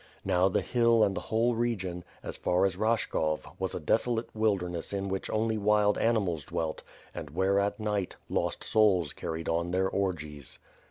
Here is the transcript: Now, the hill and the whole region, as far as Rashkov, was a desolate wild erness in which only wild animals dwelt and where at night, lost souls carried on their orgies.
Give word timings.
Now, 0.25 0.49
the 0.49 0.61
hill 0.63 1.03
and 1.03 1.13
the 1.15 1.21
whole 1.29 1.53
region, 1.53 2.03
as 2.23 2.35
far 2.35 2.65
as 2.65 2.75
Rashkov, 2.75 3.41
was 3.59 3.75
a 3.75 3.79
desolate 3.79 4.35
wild 4.35 4.61
erness 4.61 4.93
in 4.93 5.09
which 5.09 5.29
only 5.29 5.59
wild 5.59 5.95
animals 5.99 6.43
dwelt 6.43 6.81
and 7.13 7.29
where 7.29 7.59
at 7.59 7.79
night, 7.79 8.15
lost 8.27 8.63
souls 8.63 9.13
carried 9.13 9.47
on 9.47 9.69
their 9.69 9.87
orgies. 9.87 10.57